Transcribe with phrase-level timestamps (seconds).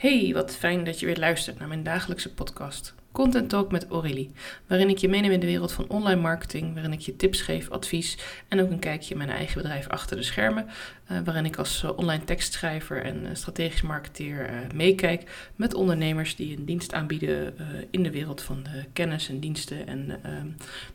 [0.00, 2.94] Hey, wat fijn dat je weer luistert naar mijn dagelijkse podcast.
[3.12, 4.30] Content Talk met Aurélie,
[4.66, 7.70] waarin ik je meeneem in de wereld van online marketing, waarin ik je tips geef,
[7.70, 10.66] advies en ook een kijkje in mijn eigen bedrijf achter de schermen,
[11.10, 16.56] uh, waarin ik als uh, online tekstschrijver en uh, strategisch marketeer meekijk met ondernemers die
[16.56, 17.54] een dienst aanbieden
[17.90, 19.86] in de wereld van de kennis en diensten.
[19.86, 20.46] En ehm,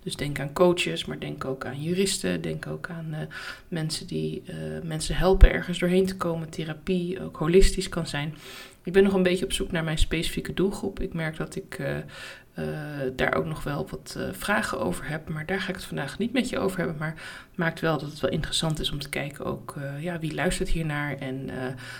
[0.03, 3.15] dus denk aan coaches, maar denk ook aan juristen, denk ook aan
[3.67, 4.43] mensen die
[4.83, 8.35] mensen helpen ergens doorheen te komen, therapie, ook holistisch kan zijn.
[8.83, 10.99] Ik ben nog een beetje op zoek naar mijn specifieke doelgroep.
[10.99, 11.79] Ik merk dat ik
[12.59, 12.65] uh,
[13.15, 15.29] daar ook nog wel wat uh, vragen over heb.
[15.29, 16.97] Maar daar ga ik het vandaag niet met je over hebben.
[16.97, 17.15] Maar
[17.55, 21.17] maakt wel dat het wel interessant is om te kijken ook ja, wie luistert hiernaar
[21.17, 21.49] en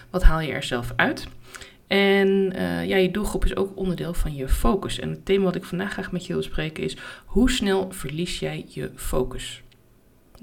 [0.10, 1.28] wat haal je er zelf uit.
[1.88, 2.52] En
[2.88, 5.00] ja, je doelgroep is ook onderdeel van je focus.
[5.00, 8.40] En het thema wat ik vandaag graag met je wil bespreken is: hoe snel verlies
[8.40, 9.62] jij je focus?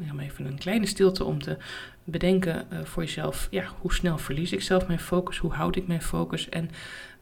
[0.02, 1.56] Ga even een kleine stilte om te
[2.04, 5.38] bedenken voor jezelf, ja, hoe snel verlies ik zelf mijn focus?
[5.38, 6.48] Hoe houd ik mijn focus?
[6.48, 6.70] En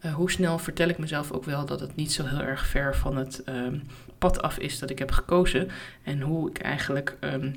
[0.04, 2.96] uh, hoe snel vertel ik mezelf ook wel dat het niet zo heel erg ver
[2.96, 3.82] van het um,
[4.18, 5.68] pad af is dat ik heb gekozen?
[6.02, 7.54] En hoe ik eigenlijk um,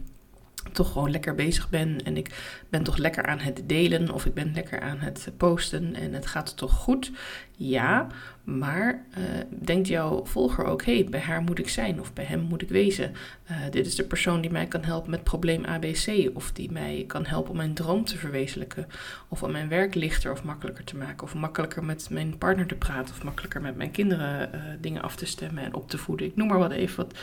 [0.72, 4.34] toch gewoon lekker bezig ben en ik ben toch lekker aan het delen of ik
[4.34, 7.12] ben lekker aan het posten en het gaat toch goed.
[7.58, 8.08] Ja,
[8.44, 12.24] maar uh, denkt jouw volger ook, hé, hey, bij haar moet ik zijn of bij
[12.24, 13.12] hem moet ik wezen.
[13.52, 17.04] Uh, dit is de persoon die mij kan helpen met probleem ABC of die mij
[17.08, 18.88] kan helpen om mijn droom te verwezenlijken
[19.28, 22.76] of om mijn werk lichter of makkelijker te maken of makkelijker met mijn partner te
[22.76, 26.28] praten of makkelijker met mijn kinderen uh, dingen af te stemmen en op te voeden.
[26.28, 27.18] Ik noem maar wat even wat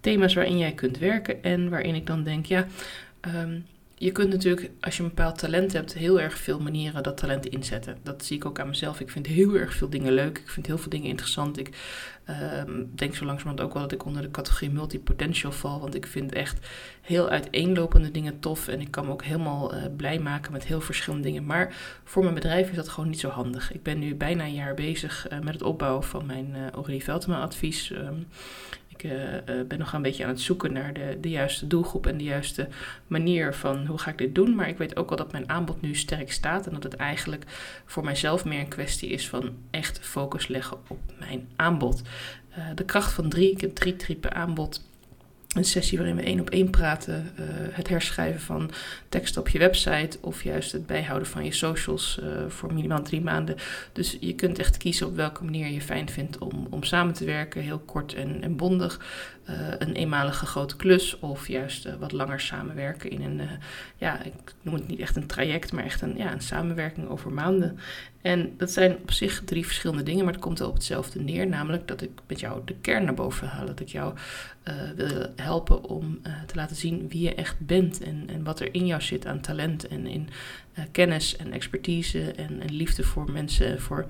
[0.00, 2.66] thema's waarin jij kunt werken en waarin ik dan denk, ja,
[3.20, 3.64] um,
[4.02, 7.46] je kunt natuurlijk, als je een bepaald talent hebt, heel erg veel manieren dat talent
[7.46, 7.98] inzetten.
[8.02, 9.00] Dat zie ik ook aan mezelf.
[9.00, 10.38] Ik vind heel erg veel dingen leuk.
[10.38, 11.58] Ik vind heel veel dingen interessant.
[11.58, 11.68] Ik
[12.66, 15.80] um, denk zo langzamerhand ook wel dat ik onder de categorie multipotential val.
[15.80, 16.68] Want ik vind echt
[17.00, 18.68] heel uiteenlopende dingen tof.
[18.68, 21.46] En ik kan me ook helemaal uh, blij maken met heel verschillende dingen.
[21.46, 23.72] Maar voor mijn bedrijf is dat gewoon niet zo handig.
[23.72, 27.04] Ik ben nu bijna een jaar bezig uh, met het opbouwen van mijn uh, Aurélie
[27.04, 27.90] Veltema advies.
[27.90, 28.26] Um,
[29.02, 32.18] ik uh, ben nog een beetje aan het zoeken naar de, de juiste doelgroep en
[32.18, 32.68] de juiste
[33.06, 34.54] manier van hoe ga ik dit doen.
[34.54, 37.44] Maar ik weet ook wel dat mijn aanbod nu sterk staat en dat het eigenlijk
[37.84, 42.02] voor mijzelf meer een kwestie is van echt focus leggen op mijn aanbod.
[42.58, 44.90] Uh, de kracht van drie, ik heb drie typen aanbod
[45.54, 47.32] een sessie waarin we één op één praten.
[47.40, 48.70] Uh, het herschrijven van
[49.08, 53.20] tekst op je website of juist het bijhouden van je socials uh, voor minimaal drie
[53.20, 53.56] maanden.
[53.92, 57.24] Dus je kunt echt kiezen op welke manier je fijn vindt om, om samen te
[57.24, 59.00] werken, heel kort en, en bondig.
[59.50, 63.40] Uh, een eenmalige grote klus of juist wat langer samenwerken in een,
[63.96, 64.32] ja, ik
[64.62, 67.78] noem het niet echt een traject, maar echt een, ja, een samenwerking over maanden.
[68.22, 71.46] En dat zijn op zich drie verschillende dingen, maar het komt wel op hetzelfde neer.
[71.46, 73.66] Namelijk dat ik met jou de kern naar boven haal.
[73.66, 74.14] Dat ik jou
[74.68, 78.02] uh, wil helpen om uh, te laten zien wie je echt bent.
[78.02, 80.28] En, en wat er in jou zit aan talent en in
[80.78, 84.06] uh, kennis en expertise en, liefde voor mensen, voor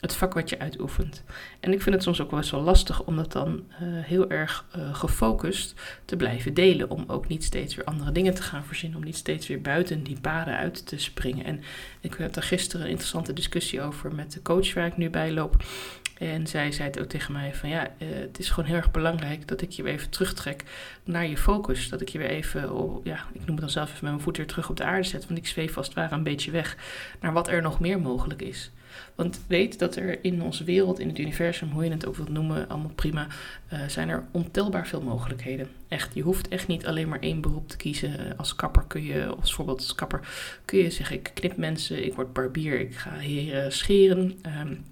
[0.00, 1.22] het vak wat je uitoefent.
[1.60, 4.64] En ik vind het soms ook wel eens wel lastig om dat dan heel erg
[4.92, 5.74] gefocust
[6.04, 6.90] te blijven delen.
[6.90, 8.98] Om ook niet steeds weer andere dingen te gaan verzinnen.
[8.98, 11.44] Om niet steeds weer buiten die paden uit te springen.
[11.44, 11.60] En
[12.00, 15.32] ik heb daar gisteren een interessante discussie over met de coach waar ik nu bij
[15.32, 15.64] loop.
[16.18, 18.90] En zij zei het ook tegen mij van ja, uh, het is gewoon heel erg
[18.90, 20.64] belangrijk dat ik je weer even terugtrek
[21.04, 21.88] naar je focus.
[21.88, 22.70] Dat ik je weer even,
[23.02, 25.08] ja, ik noem het dan zelf even met mijn voet weer terug op de aarde
[25.08, 25.26] zet.
[25.26, 26.76] Want ik zweef vast ware een beetje weg
[27.20, 28.70] naar wat er nog meer mogelijk is.
[29.14, 32.28] Want weet dat er in onze wereld, in het universum, hoe je het ook wilt
[32.28, 33.26] noemen, allemaal prima,
[33.72, 35.68] uh, zijn er ontelbaar veel mogelijkheden.
[35.88, 38.10] Echt, je hoeft echt niet alleen maar één beroep te kiezen.
[38.10, 40.20] Uh, als kapper kun je, of bijvoorbeeld als kapper,
[40.64, 44.38] kun je zeggen, ik knip mensen, ik word barbier, ik ga heren scheren.
[44.60, 44.84] Um,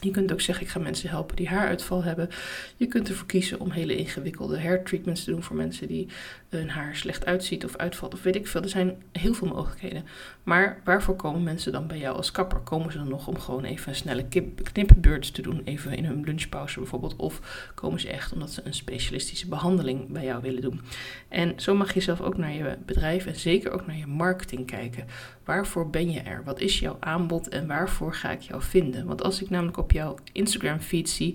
[0.00, 2.28] je kunt ook zeggen, ik ga mensen helpen die haaruitval hebben.
[2.76, 6.08] Je kunt ervoor kiezen om hele ingewikkelde hair treatments te doen voor mensen die
[6.48, 8.62] hun haar slecht uitziet of uitvalt of weet ik veel.
[8.62, 10.04] Er zijn heel veel mogelijkheden.
[10.42, 12.58] Maar waarvoor komen mensen dan bij jou als kapper?
[12.58, 14.24] Komen ze dan nog om gewoon even een snelle
[14.72, 17.16] knippenbeurt te doen, even in hun lunchpauze bijvoorbeeld?
[17.16, 20.80] Of komen ze echt omdat ze een specialistische behandeling bij jou willen doen?
[21.28, 24.66] En zo mag je zelf ook naar je bedrijf en zeker ook naar je marketing
[24.66, 25.06] kijken.
[25.48, 26.44] Waarvoor ben je er?
[26.44, 29.06] Wat is jouw aanbod en waarvoor ga ik jou vinden?
[29.06, 31.32] Want als ik namelijk op jouw Instagram feed zie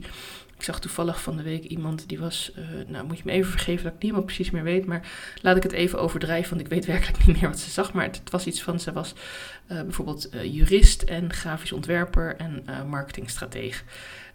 [0.57, 3.51] ik zag toevallig van de week iemand die was, uh, nou moet je me even
[3.51, 5.07] vergeven dat ik niet helemaal precies meer weet, maar
[5.41, 7.93] laat ik het even overdrijven, want ik weet werkelijk niet meer wat ze zag.
[7.93, 9.13] Maar het, was iets van, ze was
[9.71, 13.83] uh, bijvoorbeeld uh, jurist en grafisch ontwerper en marketingstrateeg.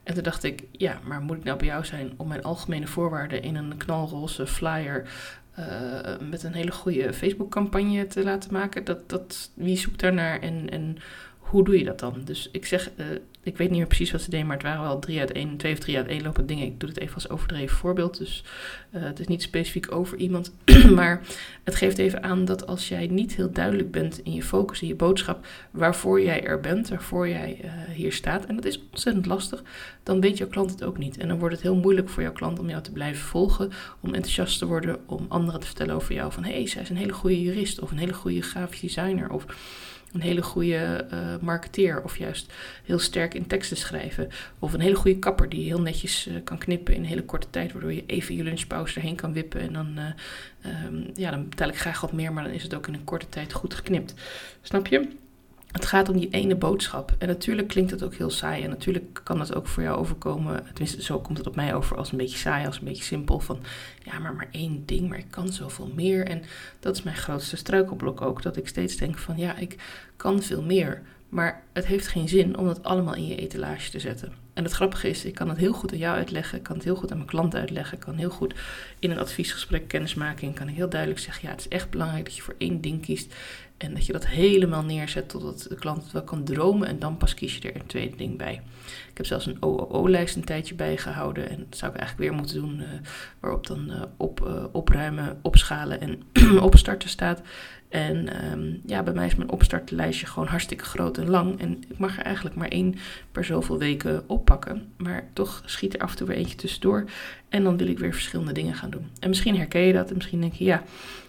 [0.03, 2.87] En toen dacht ik, ja, maar moet ik nou bij jou zijn om mijn algemene
[2.87, 5.09] voorwaarden in een knalroze flyer
[6.21, 8.85] met een hele goede Facebook-campagne te laten maken?
[8.85, 10.97] Dat, dat, wie zoekt daarnaar en, en
[11.51, 12.21] hoe doe je dat dan?
[12.25, 13.07] Dus ik zeg, uh,
[13.43, 15.57] ik weet niet meer precies wat ze deden, maar het waren wel drie uit één,
[15.57, 16.67] twee of drie uit één lopende dingen.
[16.67, 18.45] Ik doe het even als overdreven voorbeeld, dus
[18.95, 20.53] uh, het is niet specifiek over iemand.
[20.95, 21.21] maar
[21.65, 24.89] het geeft even aan dat als jij niet heel duidelijk bent in je focus, in
[24.89, 29.27] je boodschap, waarvoor jij er bent, waarvoor jij uh, hier staat, en dat is ontzettend
[29.27, 29.63] lastig,
[30.03, 31.19] dan weet jouw klant het ook niet.
[31.19, 33.71] En dan wordt het heel moeilijk voor jouw klant om jou te blijven volgen,
[34.01, 36.91] om enthousiast te worden, om anderen te vertellen over jou van hé, hey, zij is
[36.91, 39.47] een hele goede jurist of een hele goede grafisch designer of
[40.13, 42.53] een hele goede uh, marketeer of juist
[42.85, 44.29] heel sterk in teksten schrijven.
[44.59, 47.51] Of een hele goede kapper die heel netjes uh, kan knippen in een hele korte
[47.51, 49.61] tijd, waardoor je even je lunchpauze erheen kan wippen.
[49.61, 52.87] En dan, uh, ja, dan betaal ik graag wat meer, maar dan is het ook
[52.87, 54.15] in een korte tijd goed geknipt.
[54.63, 55.09] Snap je?
[55.79, 57.15] Het gaat om die ene boodschap.
[57.19, 58.63] En natuurlijk klinkt het ook heel saai.
[58.63, 60.65] En natuurlijk kan het ook voor jou overkomen.
[60.65, 63.41] Tenminste, zo komt het op mij over als een beetje saai, als een beetje simpel.
[63.41, 63.61] Van
[64.05, 66.27] ja, maar maar één ding, maar ik kan zoveel meer.
[66.27, 66.43] En
[66.81, 68.43] dat is mijn grootste struikelblok ook.
[68.43, 69.77] Dat ik steeds denk van ja, ik
[70.17, 71.03] kan veel meer.
[71.29, 74.33] Maar het heeft geen zin om dat allemaal in je etalage te zetten.
[74.55, 76.85] En het grappige is, ik kan het heel goed aan jou uitleggen, ik kan het
[76.85, 78.55] heel goed aan mijn klant uitleggen, ik kan heel goed
[78.99, 82.37] in een adviesgesprek kennismaking, kan ik heel duidelijk zeggen, ja, het is echt belangrijk dat
[82.37, 83.35] je voor één ding kiest
[83.79, 87.17] en dat je dat helemaal neerzet totdat de klant het wel kan dromen en dan
[87.17, 88.63] pas kies je er een tweede ding bij.
[89.11, 92.61] Ik heb zelfs een OOO-lijst een tijdje bijgehouden en dat zou ik eigenlijk weer moeten
[92.61, 92.87] doen, uh,
[93.41, 96.23] waarop dan uh, op, uh, opruimen, opschalen en
[96.61, 97.43] opstarten staat.
[97.89, 101.61] En um, ja, bij mij is mijn opstartlijstje gewoon hartstikke groot en lang.
[101.61, 102.95] En ik mag er eigenlijk maar één
[103.33, 104.93] per zoveel weken oppakken.
[104.97, 107.05] Maar toch schiet er af en toe weer eentje tussendoor.
[107.49, 109.11] En dan wil ik weer verschillende dingen gaan doen.
[109.21, 110.83] En misschien herken je dat en misschien denk je ja,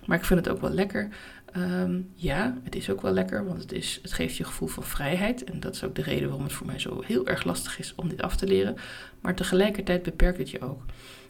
[0.06, 1.10] maar ik vind het ook wel lekker.
[1.58, 4.84] Um, ja, het is ook wel lekker, want het, is, het geeft je gevoel van
[4.84, 5.44] vrijheid.
[5.44, 7.94] En dat is ook de reden waarom het voor mij zo heel erg lastig is
[7.96, 8.76] om dit af te leren.
[9.22, 10.82] Maar tegelijkertijd beperkt het je ook.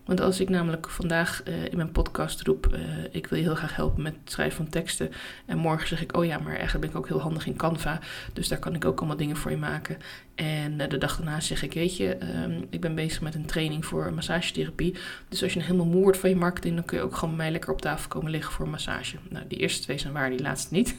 [0.09, 2.79] Want als ik namelijk vandaag uh, in mijn podcast roep, uh,
[3.11, 5.11] ik wil je heel graag helpen met het schrijven van teksten.
[5.45, 7.99] En morgen zeg ik, oh ja, maar eigenlijk ben ik ook heel handig in Canva.
[8.33, 9.97] Dus daar kan ik ook allemaal dingen voor je maken.
[10.35, 13.45] En uh, de dag daarna zeg ik, weet je, um, ik ben bezig met een
[13.45, 14.95] training voor massagetherapie.
[15.27, 17.51] Dus als je helemaal moe wordt van je marketing, dan kun je ook gewoon mij
[17.51, 19.17] lekker op tafel komen liggen voor een massage.
[19.29, 20.95] Nou, die eerste twee zijn waar, die laatste niet.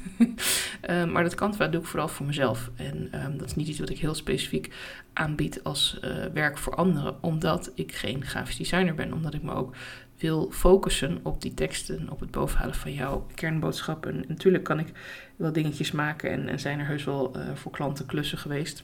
[0.91, 2.71] um, maar dat Canva doe ik vooral voor mezelf.
[2.77, 4.75] En um, dat is niet iets wat ik heel specifiek
[5.13, 5.99] aanbied als
[6.33, 9.00] werk voor anderen, omdat ik geen grafisch designer ben.
[9.03, 9.75] Omdat ik me ook
[10.19, 14.13] wil focussen op die teksten, op het bovenhalen van jouw kernboodschappen.
[14.13, 14.93] En natuurlijk kan ik
[15.37, 18.83] wel dingetjes maken en, en zijn er heus wel uh, voor klanten klussen geweest.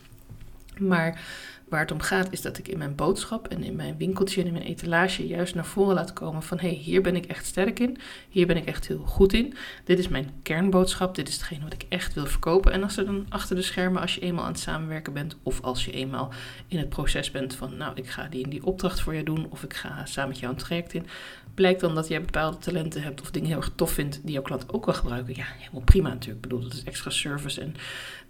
[0.79, 1.21] Maar
[1.69, 4.47] waar het om gaat is dat ik in mijn boodschap en in mijn winkeltje en
[4.47, 7.47] in mijn etalage juist naar voren laat komen van hé, hey, hier ben ik echt
[7.47, 7.99] sterk in,
[8.29, 9.55] hier ben ik echt heel goed in.
[9.85, 12.73] Dit is mijn kernboodschap, dit is hetgeen wat ik echt wil verkopen.
[12.73, 15.61] En als er dan achter de schermen, als je eenmaal aan het samenwerken bent of
[15.61, 16.33] als je eenmaal
[16.69, 19.47] in het proces bent van nou, ik ga die in die opdracht voor je doen
[19.51, 21.07] of ik ga samen met jou een traject in,
[21.55, 24.43] blijkt dan dat jij bepaalde talenten hebt of dingen heel erg tof vindt die jouw
[24.43, 25.35] klant ook wil gebruiken.
[25.37, 26.45] Ja, helemaal prima natuurlijk.
[26.45, 27.75] Ik bedoel, dat is extra service en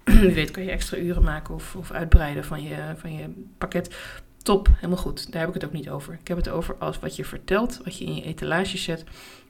[0.20, 3.25] wie weet kan je extra uren maken of, of uitbreiden van je, van je
[3.58, 3.96] pakket.
[4.42, 5.32] Top, helemaal goed.
[5.32, 6.18] Daar heb ik het ook niet over.
[6.20, 9.04] Ik heb het over als wat je vertelt, wat je in je etalage zet,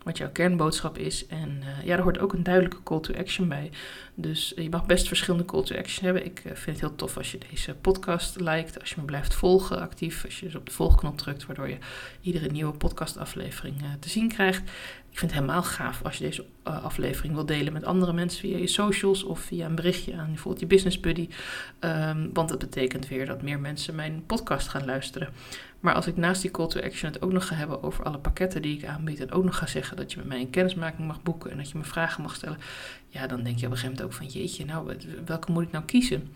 [0.06, 1.26] wat jouw kernboodschap is.
[1.26, 3.70] En uh, ja, er hoort ook een duidelijke call to action bij.
[4.14, 6.24] Dus je mag best verschillende call to action hebben.
[6.24, 9.34] Ik uh, vind het heel tof als je deze podcast liked, als je me blijft
[9.34, 11.78] volgen actief, als je dus op de volgknop drukt, waardoor je
[12.20, 14.62] iedere nieuwe podcastaflevering uh, te zien krijgt.
[15.10, 18.58] Ik vind het helemaal gaaf als je deze aflevering wil delen met andere mensen via
[18.58, 21.28] je socials of via een berichtje aan bijvoorbeeld je business buddy.
[21.80, 25.28] Um, want dat betekent weer dat meer mensen mijn podcast gaan luisteren.
[25.86, 28.18] Maar als ik naast die call to action het ook nog ga hebben over alle
[28.18, 31.06] pakketten die ik aanbied en ook nog ga zeggen dat je met mij een kennismaking
[31.06, 32.58] mag boeken en dat je me vragen mag stellen,
[33.08, 34.96] ja, dan denk je op een gegeven moment ook van jeetje, nou,
[35.26, 36.32] welke moet ik nou kiezen?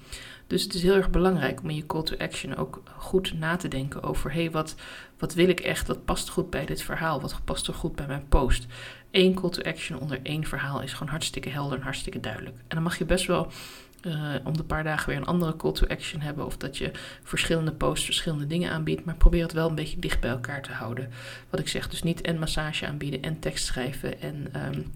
[0.46, 3.56] Dus het is heel erg belangrijk om in je call to action ook goed na
[3.56, 4.74] te denken over, hé, hey, wat,
[5.18, 8.06] wat wil ik echt, wat past goed bij dit verhaal, wat past er goed bij
[8.06, 8.66] mijn post.
[9.10, 12.56] Eén call to action onder één verhaal is gewoon hartstikke helder en hartstikke duidelijk.
[12.56, 13.52] En dan mag je best wel
[14.02, 16.46] uh, om de paar dagen weer een andere call to action hebben.
[16.46, 16.90] Of dat je
[17.22, 19.04] verschillende posts verschillende dingen aanbiedt.
[19.04, 21.10] Maar probeer het wel een beetje dicht bij elkaar te houden.
[21.50, 24.92] Wat ik zeg, dus niet en massage aanbieden en tekst schrijven en um,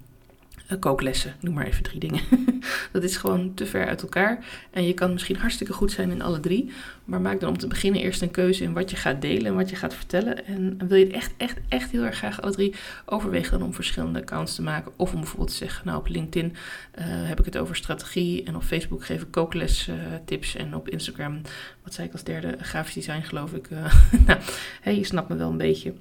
[0.79, 1.35] kooklessen.
[1.41, 2.21] Noem maar even drie dingen.
[2.93, 4.45] dat is gewoon te ver uit elkaar.
[4.71, 6.73] En je kan misschien hartstikke goed zijn in alle drie.
[7.05, 9.55] Maar maak dan om te beginnen eerst een keuze in wat je gaat delen en
[9.55, 10.47] wat je gaat vertellen.
[10.47, 13.75] En wil je het echt, echt, echt heel erg graag alle drie overwegen dan om
[13.75, 14.93] verschillende accounts te maken.
[14.97, 16.51] Of om bijvoorbeeld te zeggen, nou op LinkedIn
[16.99, 18.45] uh, heb ik het over strategie.
[18.45, 19.95] En op Facebook geef ik kookles uh,
[20.25, 20.57] tips.
[20.57, 21.41] En op Instagram,
[21.83, 23.69] wat zei ik als derde, grafisch design geloof ik.
[24.27, 25.95] Nou, je snapt me wel een beetje.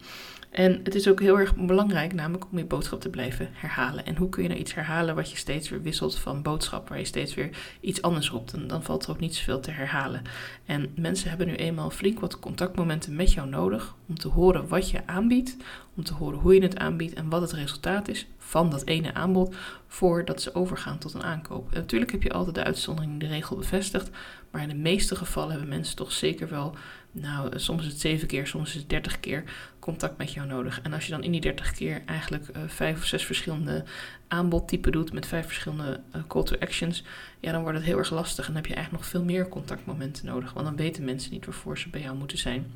[0.54, 4.06] En het is ook heel erg belangrijk, namelijk om je boodschap te blijven herhalen.
[4.06, 6.98] En hoe kun je nou iets herhalen wat je steeds weer wisselt van boodschap, waar
[6.98, 8.54] je steeds weer iets anders roept?
[8.54, 10.22] En dan valt er ook niet zoveel te herhalen.
[10.66, 14.90] En mensen hebben nu eenmaal flink wat contactmomenten met jou nodig om te horen wat
[14.90, 15.58] je aanbiedt,
[15.96, 19.14] om te horen hoe je het aanbiedt en wat het resultaat is van dat ene
[19.14, 19.56] aanbod
[19.88, 21.72] voordat ze overgaan tot een aankoop.
[21.72, 24.10] En natuurlijk heb je altijd de uitzondering die de regel bevestigt,
[24.52, 26.76] maar in de meeste gevallen hebben mensen toch zeker wel,
[27.16, 29.44] nou soms is het zeven keer, soms is het dertig keer
[29.80, 30.82] contact met jou nodig.
[30.82, 33.84] En als je dan in die dertig keer eigenlijk uh, vijf of zes verschillende
[34.28, 37.04] aanbodtypen doet met vijf verschillende uh, call to actions,
[37.40, 39.50] ja dan wordt het heel erg lastig en dan heb je eigenlijk nog veel meer
[39.50, 42.72] contactmomenten nodig, want dan weten mensen niet waarvoor ze bij jou moeten zijn.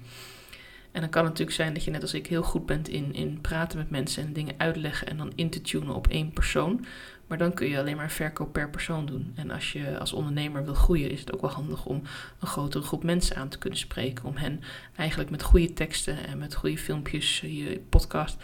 [0.91, 3.13] En dan kan het natuurlijk zijn dat je net als ik heel goed bent in,
[3.13, 6.85] in praten met mensen en dingen uitleggen en dan in te tunen op één persoon.
[7.27, 9.31] Maar dan kun je alleen maar verkoop per persoon doen.
[9.35, 12.01] En als je als ondernemer wil groeien, is het ook wel handig om
[12.39, 14.25] een grotere groep mensen aan te kunnen spreken.
[14.25, 14.61] Om hen
[14.95, 18.37] eigenlijk met goede teksten en met goede filmpjes, je podcast,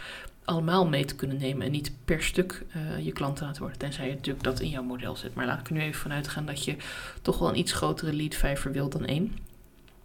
[0.44, 1.66] allemaal mee te kunnen nemen.
[1.66, 3.78] En niet per stuk uh, je klanten laten worden.
[3.78, 5.34] Tenzij je natuurlijk dat in jouw model zit.
[5.34, 6.76] Maar laat ik er nu even vanuit gaan dat je
[7.22, 9.36] toch wel een iets grotere lead vijver wilt dan één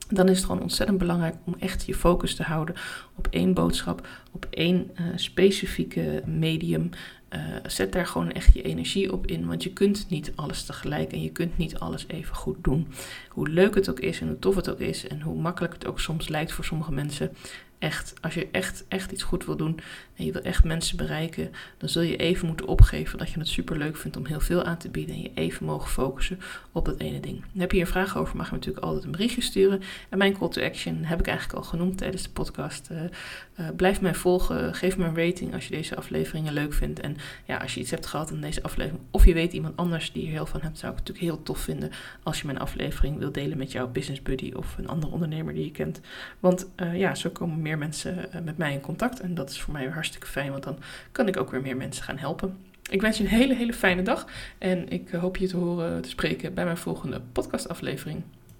[0.09, 2.75] dan is het gewoon ontzettend belangrijk om echt je focus te houden
[3.15, 6.89] op één boodschap, op één uh, specifieke medium.
[7.33, 11.11] Uh, zet daar gewoon echt je energie op in, want je kunt niet alles tegelijk
[11.11, 12.87] en je kunt niet alles even goed doen.
[13.29, 15.85] Hoe leuk het ook is en hoe tof het ook is en hoe makkelijk het
[15.85, 17.31] ook soms lijkt voor sommige mensen,
[17.79, 19.79] echt, als je echt, echt iets goed wil doen
[20.15, 23.47] en je wil echt mensen bereiken, dan zul je even moeten opgeven dat je het
[23.47, 26.39] super leuk vindt om heel veel aan te bieden en je even mogen focussen
[26.71, 27.43] op dat ene ding.
[27.57, 29.81] Heb je hier een vraag over, mag je natuurlijk altijd een berichtje sturen.
[30.09, 32.89] En mijn call to action heb ik eigenlijk al genoemd tijdens de podcast.
[32.91, 33.01] Uh,
[33.59, 36.99] uh, blijf mij volgen, geef me een rating als je deze afleveringen leuk vindt.
[36.99, 40.11] En ja, als je iets hebt gehad in deze aflevering, of je weet iemand anders
[40.11, 41.91] die er heel van hebt, zou ik het natuurlijk heel tof vinden
[42.23, 45.63] als je mijn aflevering wil delen met jouw business buddy of een andere ondernemer die
[45.63, 45.99] je kent.
[46.39, 49.19] Want uh, ja, zo komen meer meer mensen eh, met mij in contact.
[49.19, 50.77] En dat is voor mij hartstikke fijn, want dan
[51.11, 52.57] kan ik ook weer meer mensen gaan helpen.
[52.89, 54.25] Ik wens je een hele, hele fijne dag.
[54.57, 58.23] En ik hoop je te horen te spreken bij mijn volgende podcastaflevering.